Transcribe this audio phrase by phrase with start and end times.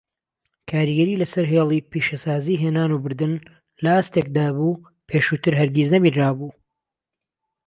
[0.69, 3.33] کاریگەری لەسەر هێڵی پیشەسازی هێنان و بردن
[3.83, 6.51] لە ئاستێکدا بوو پێشووتر هەرگیز نەبینرابوو.